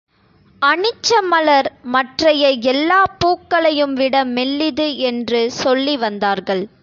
அனிச்ச 0.61 1.19
மலர் 1.23 1.67
மற்றைய 1.91 2.43
எல்லாப் 2.71 3.13
பூக்களையும் 3.19 3.93
விட 3.93 4.25
மெல்லிது 4.33 4.87
என்று 5.03 5.51
சொல்லி 5.61 5.97
வந்தார்கள். 5.97 6.63